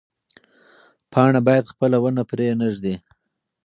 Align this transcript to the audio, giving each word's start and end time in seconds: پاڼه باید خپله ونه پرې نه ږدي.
پاڼه 1.11 1.39
باید 1.47 1.71
خپله 1.71 1.97
ونه 2.03 2.23
پرې 2.29 2.45
نه 2.59 2.67
ږدي. 2.75 2.95